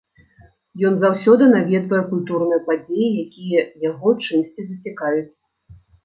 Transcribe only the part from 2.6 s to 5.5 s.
падзеі, якія яго чымсьці зацікавяць.